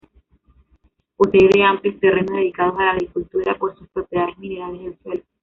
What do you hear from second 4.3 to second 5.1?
minerales del